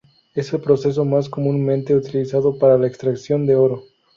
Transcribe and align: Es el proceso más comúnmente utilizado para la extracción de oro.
Es 0.33 0.51
el 0.51 0.61
proceso 0.61 1.05
más 1.05 1.29
comúnmente 1.29 1.95
utilizado 1.95 2.57
para 2.57 2.75
la 2.75 2.87
extracción 2.87 3.45
de 3.45 3.55
oro. 3.55 3.83